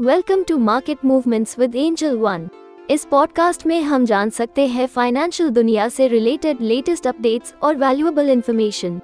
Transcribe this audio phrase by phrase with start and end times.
[0.00, 2.48] Welcome to market movements with Angel One
[2.90, 8.30] इस podcast में हम जान सकते हैं फाइनेंशियल दुनिया से रिलेटेड लेटेस्ट अपडेट्स और वैल्यूएबल
[8.30, 9.00] इंफॉर्मेशन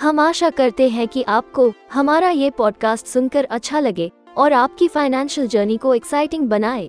[0.00, 5.46] हम आशा करते हैं कि आपको हमारा ये पॉडकास्ट सुनकर अच्छा लगे और आपकी फाइनेंशियल
[5.46, 6.86] जर्नी को एक्साइटिंग बनाए।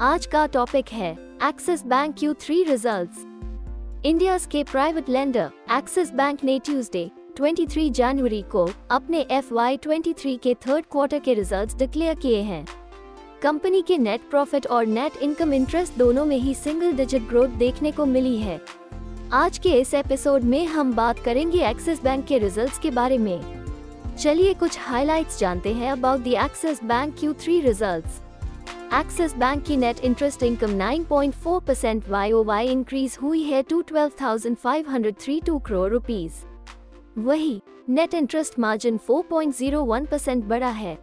[0.00, 1.12] आज का टॉपिक है
[1.44, 3.10] Axis Bank Q three result
[4.06, 10.54] India के प्राइवेट लेंडर एक्सिस बैंक ने ट्यूसडे 23 जनवरी को अपने एफ़ वाई के
[10.54, 12.66] थर्ड क्वार्टर के रिजल्ट्स डिक्लेयर किए हैं।
[13.42, 17.92] कंपनी के नेट प्रॉफिट और नेट इनकम इंटरेस्ट दोनों में ही सिंगल डिजिट ग्रोथ देखने
[17.92, 18.60] को मिली है।
[19.32, 23.40] आज के इस एपिसोड में हम बात करेंगे एक्सिस बैंक के रिजल्ट्स के बारे में।
[24.16, 29.76] चलिए कुछ हाइलाइट्स जानते हैं about the Axis Bank Q three result Axis Bank की
[29.76, 35.40] net interest income 9.4 percent Y increase हुई है to twelve thousand five hundred three
[35.40, 36.44] two crore rupees
[37.18, 40.96] वही नेट इंटरेस्ट मार्जिन 4.01 परसेंट बढ़ा है।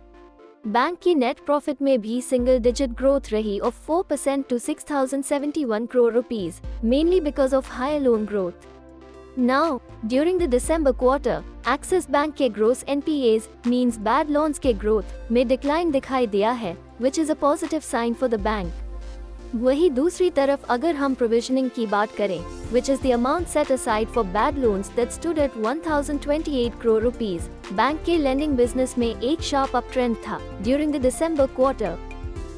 [0.68, 5.88] बैंक की नेट प्रॉफिट में भी single digit growth रही of 4 percent to 6,071
[5.88, 12.34] crore rupees mainly because of high loan growth now during the December quarter Axis Bank
[12.34, 17.32] के gross NPAs means bad loans के growth में decline दिखाई दिया है which is
[17.32, 18.85] a positive sign for the bank
[19.56, 22.40] वही दूसरी तरफ़ अगर हम प्रोविजनिंग की बात करें
[22.74, 28.04] which is the set aside for bad loans that stood at 1028 crore rupees bank
[28.06, 31.98] के लेंडिंग बिज़नेस में एक शार्प अप ट्रेंड था during the December quarter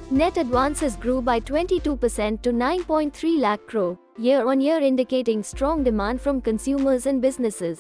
[0.09, 6.21] Net advances grew by 22% to 9.3 lakh crore, year on year indicating strong demand
[6.21, 7.79] from consumers and businesses.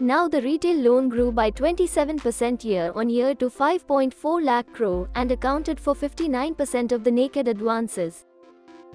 [0.00, 5.30] Now the retail loan grew by 27% year on year to 5.4 lakh crore and
[5.30, 8.24] accounted for 59% of the naked advances.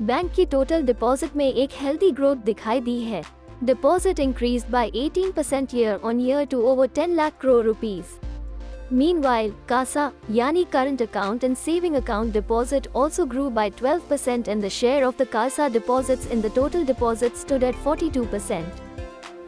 [0.02, 3.24] Bank की total deposit में एक healthy growth दिखाई दी है
[3.64, 8.18] deposit increase by 18 percent year on year to over 10 lakh crore rupees
[8.90, 14.70] Meanwhile, CASA, yani current account and saving account deposit also grew by 12% and the
[14.70, 18.91] share of the CASA deposits in the total deposits stood at 42%.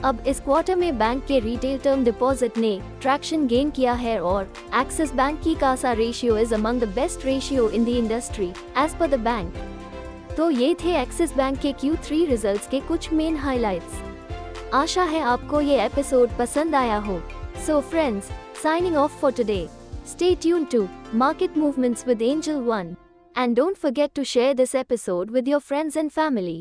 [0.05, 4.53] अब इस quarter में bank के retail term deposit ने traction gain किया है और
[4.81, 9.10] Axis bank की CASA ratio is among the best ratio in the industry as per
[9.10, 9.55] the bank
[10.37, 15.60] तो ये थे एक्सिस बैंक के Q3 रिजल्ट्स के कुछ मेन हाइलाइट्स आशा है आपको
[15.60, 17.21] ये एपिसोड पसंद आया हो.
[17.66, 18.31] So friends
[18.62, 19.66] signing off for today
[20.06, 22.94] stay tune to market movements with Angel One
[23.37, 26.61] and don't forget to share this episode with your friends and family.